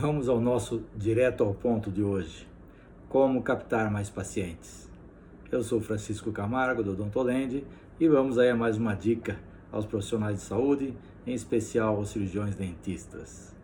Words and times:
Vamos 0.00 0.30
ao 0.30 0.40
nosso 0.40 0.82
direto 0.96 1.44
ao 1.44 1.52
ponto 1.52 1.90
de 1.90 2.02
hoje. 2.02 2.48
Como 3.06 3.42
captar 3.42 3.90
mais 3.90 4.08
pacientes. 4.08 4.90
Eu 5.52 5.62
sou 5.62 5.78
Francisco 5.78 6.32
Camargo, 6.32 6.82
do 6.82 6.92
Odontolend, 6.92 7.66
e 8.00 8.08
vamos 8.08 8.38
aí 8.38 8.48
a 8.48 8.56
mais 8.56 8.78
uma 8.78 8.94
dica 8.94 9.38
aos 9.70 9.84
profissionais 9.84 10.36
de 10.36 10.42
saúde, 10.42 10.96
em 11.26 11.34
especial 11.34 11.96
aos 11.96 12.08
cirurgiões 12.08 12.54
dentistas. 12.54 13.54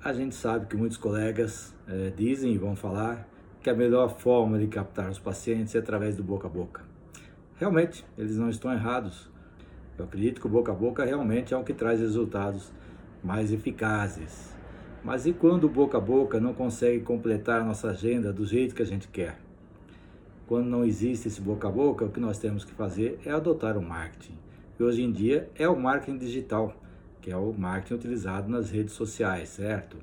A 0.00 0.12
gente 0.12 0.36
sabe 0.36 0.66
que 0.66 0.76
muitos 0.76 0.96
colegas 0.96 1.74
é, 1.88 2.10
dizem 2.16 2.52
e 2.52 2.56
vão 2.56 2.76
falar 2.76 3.28
que 3.60 3.68
a 3.68 3.74
melhor 3.74 4.10
forma 4.10 4.60
de 4.60 4.68
captar 4.68 5.10
os 5.10 5.18
pacientes 5.18 5.74
é 5.74 5.80
através 5.80 6.14
do 6.14 6.22
boca 6.22 6.46
a 6.46 6.50
boca. 6.50 6.82
Realmente, 7.56 8.06
eles 8.16 8.38
não 8.38 8.48
estão 8.48 8.72
errados. 8.72 9.28
Eu 9.98 10.04
acredito 10.04 10.40
que 10.40 10.46
o 10.46 10.50
boca 10.50 10.70
a 10.70 10.74
boca 10.76 11.04
realmente 11.04 11.52
é 11.52 11.56
o 11.56 11.64
que 11.64 11.74
traz 11.74 11.98
resultados 11.98 12.70
mais 13.24 13.52
eficazes. 13.52 14.56
Mas 15.02 15.26
e 15.26 15.32
quando 15.32 15.64
o 15.64 15.68
boca 15.68 15.96
a 15.96 16.00
boca 16.00 16.40
não 16.40 16.52
consegue 16.52 17.00
completar 17.04 17.60
a 17.60 17.64
nossa 17.64 17.90
agenda 17.90 18.32
do 18.32 18.44
jeito 18.44 18.74
que 18.74 18.82
a 18.82 18.86
gente 18.86 19.06
quer? 19.08 19.38
Quando 20.46 20.66
não 20.66 20.84
existe 20.84 21.28
esse 21.28 21.40
boca 21.40 21.68
a 21.68 21.70
boca, 21.70 22.04
o 22.04 22.10
que 22.10 22.18
nós 22.18 22.38
temos 22.38 22.64
que 22.64 22.72
fazer 22.72 23.18
é 23.24 23.30
adotar 23.30 23.76
o 23.76 23.82
marketing. 23.82 24.36
E 24.78 24.82
hoje 24.82 25.02
em 25.02 25.12
dia 25.12 25.48
é 25.54 25.68
o 25.68 25.78
marketing 25.78 26.18
digital, 26.18 26.74
que 27.20 27.30
é 27.30 27.36
o 27.36 27.52
marketing 27.52 27.94
utilizado 27.94 28.48
nas 28.48 28.70
redes 28.70 28.94
sociais, 28.94 29.50
certo? 29.50 29.98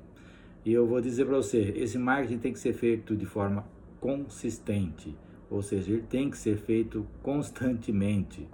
E 0.64 0.72
eu 0.72 0.86
vou 0.86 1.00
dizer 1.00 1.26
para 1.26 1.36
você, 1.36 1.74
esse 1.76 1.98
marketing 1.98 2.38
tem 2.38 2.52
que 2.52 2.58
ser 2.58 2.72
feito 2.72 3.14
de 3.14 3.26
forma 3.26 3.64
consistente, 4.00 5.14
ou 5.50 5.62
seja, 5.62 5.92
ele 5.92 6.02
tem 6.02 6.30
que 6.30 6.38
ser 6.38 6.56
feito 6.56 7.06
constantemente. 7.22 8.48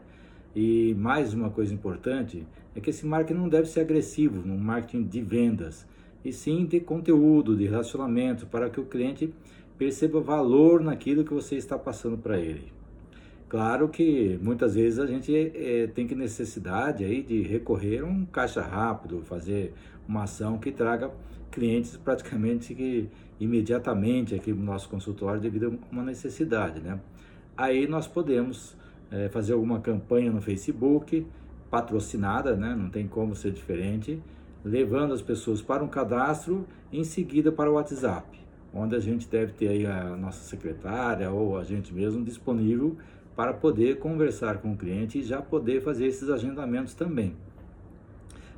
E 0.54 0.94
mais 0.98 1.32
uma 1.32 1.50
coisa 1.50 1.72
importante 1.72 2.46
é 2.74 2.80
que 2.80 2.90
esse 2.90 3.06
marketing 3.06 3.40
não 3.40 3.48
deve 3.48 3.68
ser 3.68 3.80
agressivo, 3.80 4.46
no 4.46 4.58
marketing 4.58 5.04
de 5.04 5.22
vendas 5.22 5.86
e 6.24 6.32
sim 6.32 6.64
de 6.64 6.80
conteúdo, 6.80 7.56
de 7.56 7.66
relacionamento, 7.66 8.46
para 8.46 8.70
que 8.70 8.80
o 8.80 8.84
cliente 8.84 9.32
perceba 9.76 10.20
valor 10.20 10.80
naquilo 10.80 11.24
que 11.24 11.32
você 11.32 11.56
está 11.56 11.78
passando 11.78 12.16
para 12.16 12.38
ele. 12.38 12.72
Claro 13.48 13.88
que 13.88 14.38
muitas 14.42 14.74
vezes 14.74 14.98
a 14.98 15.06
gente 15.06 15.34
é, 15.36 15.86
tem 15.86 16.06
que 16.06 16.14
necessidade 16.14 17.04
aí 17.04 17.22
de 17.22 17.42
recorrer 17.42 18.00
a 18.00 18.06
um 18.06 18.24
caixa 18.24 18.62
rápido, 18.62 19.22
fazer 19.22 19.74
uma 20.08 20.22
ação 20.22 20.58
que 20.58 20.72
traga 20.72 21.10
clientes 21.50 21.96
praticamente 21.98 22.74
que 22.74 23.10
imediatamente 23.38 24.34
aqui 24.34 24.52
no 24.52 24.62
nosso 24.62 24.88
consultório 24.88 25.40
devido 25.40 25.66
a 25.66 25.94
uma 25.94 26.02
necessidade, 26.02 26.80
né? 26.80 26.98
Aí 27.54 27.86
nós 27.86 28.06
podemos 28.06 28.74
é, 29.10 29.28
fazer 29.28 29.52
alguma 29.52 29.80
campanha 29.80 30.30
no 30.30 30.40
Facebook 30.40 31.26
patrocinada, 31.70 32.56
né? 32.56 32.74
Não 32.74 32.88
tem 32.88 33.06
como 33.06 33.36
ser 33.36 33.52
diferente 33.52 34.18
levando 34.64 35.12
as 35.12 35.22
pessoas 35.22 35.60
para 35.60 35.82
um 35.82 35.88
cadastro 35.88 36.66
em 36.92 37.04
seguida 37.04 37.50
para 37.50 37.70
o 37.70 37.74
WhatsApp, 37.74 38.38
onde 38.72 38.94
a 38.94 39.00
gente 39.00 39.28
deve 39.28 39.52
ter 39.52 39.68
aí 39.68 39.86
a 39.86 40.16
nossa 40.16 40.42
secretária 40.44 41.30
ou 41.30 41.58
a 41.58 41.64
gente 41.64 41.92
mesmo 41.92 42.24
disponível 42.24 42.96
para 43.34 43.52
poder 43.52 43.98
conversar 43.98 44.58
com 44.58 44.72
o 44.72 44.76
cliente 44.76 45.18
e 45.18 45.22
já 45.22 45.40
poder 45.40 45.82
fazer 45.82 46.06
esses 46.06 46.28
agendamentos 46.28 46.94
também. 46.94 47.34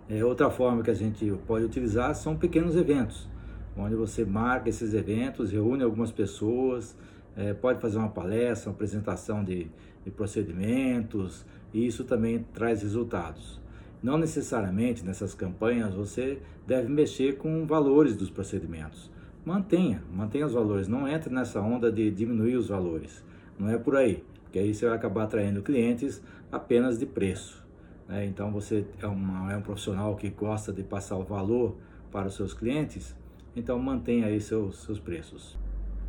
É, 0.08 0.24
outra 0.24 0.50
forma 0.50 0.82
que 0.82 0.90
a 0.90 0.94
gente 0.94 1.32
pode 1.46 1.64
utilizar 1.64 2.14
são 2.14 2.36
pequenos 2.36 2.76
eventos, 2.76 3.28
onde 3.76 3.94
você 3.94 4.24
marca 4.24 4.68
esses 4.68 4.92
eventos, 4.92 5.50
reúne 5.50 5.82
algumas 5.82 6.12
pessoas, 6.12 6.96
é, 7.36 7.54
pode 7.54 7.80
fazer 7.80 7.98
uma 7.98 8.10
palestra, 8.10 8.68
uma 8.68 8.74
apresentação 8.74 9.42
de, 9.42 9.68
de 10.04 10.10
procedimentos, 10.10 11.46
e 11.72 11.86
isso 11.86 12.04
também 12.04 12.44
traz 12.52 12.82
resultados. 12.82 13.63
Não 14.04 14.18
necessariamente 14.18 15.02
nessas 15.02 15.32
campanhas 15.32 15.94
você 15.94 16.38
deve 16.66 16.90
mexer 16.90 17.38
com 17.38 17.64
valores 17.64 18.14
dos 18.14 18.28
procedimentos. 18.28 19.10
Mantenha, 19.46 20.02
mantenha 20.12 20.44
os 20.44 20.52
valores, 20.52 20.86
não 20.86 21.08
entre 21.08 21.32
nessa 21.32 21.58
onda 21.62 21.90
de 21.90 22.10
diminuir 22.10 22.56
os 22.56 22.68
valores. 22.68 23.24
Não 23.58 23.66
é 23.70 23.78
por 23.78 23.96
aí, 23.96 24.22
porque 24.42 24.58
aí 24.58 24.74
você 24.74 24.86
vai 24.86 24.94
acabar 24.94 25.22
atraindo 25.22 25.62
clientes 25.62 26.22
apenas 26.52 26.98
de 26.98 27.06
preço. 27.06 27.66
Né? 28.06 28.26
Então 28.26 28.52
você 28.52 28.84
é, 29.00 29.06
uma, 29.06 29.50
é 29.50 29.56
um 29.56 29.62
profissional 29.62 30.14
que 30.16 30.28
gosta 30.28 30.70
de 30.70 30.82
passar 30.82 31.16
o 31.16 31.24
valor 31.24 31.74
para 32.12 32.28
os 32.28 32.34
seus 32.34 32.52
clientes, 32.52 33.16
então 33.56 33.78
mantenha 33.78 34.26
aí 34.26 34.38
seus, 34.38 34.82
seus 34.82 35.00
preços. 35.00 35.58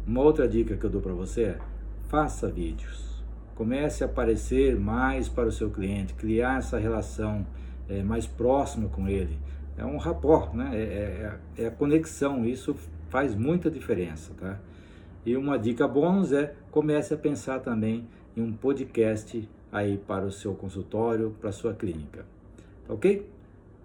Uma 0.06 0.19
outra 0.19 0.50
dica 0.50 0.75
que 0.75 0.86
eu 0.86 0.90
dou 0.90 1.02
para 1.02 1.14
você 1.14 1.44
é 1.44 1.59
faça 2.09 2.50
vídeos. 2.50 3.24
Comece 3.56 4.03
a 4.03 4.08
aparecer 4.08 4.78
mais 4.78 5.30
para 5.30 5.48
o 5.48 5.52
seu 5.52 5.69
cliente, 5.69 6.14
criar 6.14 6.58
essa 6.58 6.78
relação 6.78 7.48
é, 7.90 8.01
mais 8.03 8.25
próximo 8.28 8.90
com 8.90 9.07
ele. 9.07 9.38
É 9.78 9.85
um 9.85 9.97
rapport, 9.97 10.53
né? 10.53 10.72
É, 10.73 10.79
é, 10.79 11.63
é, 11.63 11.68
a 11.68 11.72
conexão, 11.72 12.46
isso 12.46 12.75
faz 13.09 13.35
muita 13.35 13.69
diferença, 13.69 14.34
tá? 14.40 14.59
E 15.25 15.35
uma 15.35 15.57
dica 15.57 15.88
bônus 15.88 16.31
é 16.31 16.53
comece 16.72 17.13
a 17.13 17.18
pensar 17.18 17.59
também 17.59 18.07
em 18.38 18.41
um 18.41 18.53
podcast 18.53 19.47
aí 19.72 19.97
para 19.97 20.25
o 20.25 20.31
seu 20.31 20.53
consultório, 20.53 21.35
para 21.40 21.50
a 21.50 21.53
sua 21.53 21.74
clínica. 21.74 22.25
Tá 22.88 22.94
ok? 22.94 23.29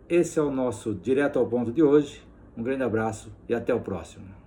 Esse 0.08 0.38
é 0.38 0.42
o 0.42 0.50
nosso 0.50 0.94
Direto 0.94 1.38
ao 1.38 1.46
Ponto 1.46 1.72
de 1.72 1.82
hoje. 1.82 2.22
Um 2.56 2.62
grande 2.62 2.82
abraço 2.82 3.32
e 3.48 3.54
até 3.54 3.72
o 3.72 3.80
próximo. 3.80 4.39